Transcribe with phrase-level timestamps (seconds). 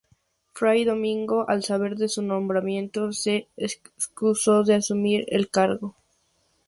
[0.55, 5.95] Fray Domingo al saber de su nombramiento se excusó de asumir el encargo.